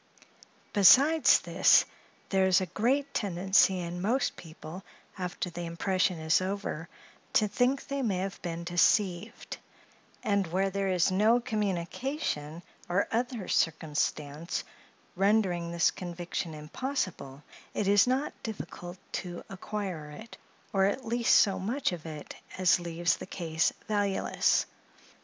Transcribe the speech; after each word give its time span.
Besides 0.73 1.41
this, 1.41 1.85
there 2.29 2.47
is 2.47 2.59
a 2.59 2.65
great 2.65 3.13
tendency 3.13 3.77
in 3.77 4.01
most 4.01 4.35
people, 4.35 4.81
after 5.15 5.51
the 5.51 5.67
impression 5.67 6.17
is 6.17 6.41
over, 6.41 6.89
to 7.33 7.47
think 7.47 7.85
they 7.85 8.01
may 8.01 8.17
have 8.17 8.41
been 8.41 8.63
deceived; 8.63 9.57
and 10.23 10.47
where 10.47 10.71
there 10.71 10.87
is 10.87 11.11
no 11.11 11.39
communication 11.39 12.63
or 12.89 13.07
other 13.11 13.47
circumstance 13.47 14.63
rendering 15.15 15.69
this 15.71 15.91
conviction 15.91 16.55
impossible, 16.55 17.43
it 17.75 17.87
is 17.87 18.07
not 18.07 18.33
difficult 18.41 18.97
to 19.11 19.43
acquire 19.49 20.09
it, 20.09 20.35
or 20.73 20.85
at 20.85 21.05
least 21.05 21.35
so 21.35 21.59
much 21.59 21.91
of 21.91 22.07
it 22.07 22.35
as 22.57 22.79
leaves 22.79 23.17
the 23.17 23.27
case 23.27 23.71
valueless. 23.87 24.65